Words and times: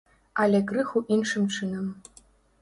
Але 0.43 0.61
крыху 0.71 1.03
іншым 1.17 1.45
чынам. 1.57 1.85